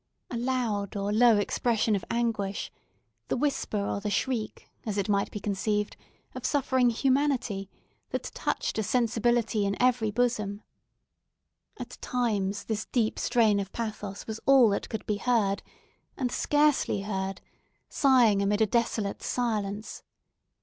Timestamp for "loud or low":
0.35-1.37